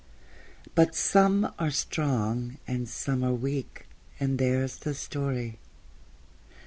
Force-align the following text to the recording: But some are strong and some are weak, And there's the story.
But 0.73 0.95
some 0.95 1.53
are 1.59 1.69
strong 1.69 2.57
and 2.65 2.89
some 2.89 3.23
are 3.23 3.35
weak, 3.35 3.85
And 4.19 4.39
there's 4.39 4.77
the 4.77 4.95
story. 4.95 5.59